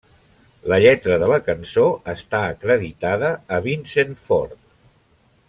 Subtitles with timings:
[0.71, 1.83] La lletra de la cançó
[2.15, 4.59] està acreditada a Vincent Ford.